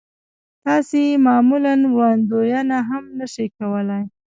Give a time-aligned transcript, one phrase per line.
[0.65, 4.03] تاسې يې معمولاً وړاندوينه هم نه شئ کولای.